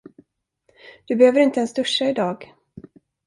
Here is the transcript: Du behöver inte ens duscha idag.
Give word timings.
Du 1.07 1.15
behöver 1.15 1.39
inte 1.39 1.59
ens 1.59 1.73
duscha 1.73 2.05
idag. 2.05 2.53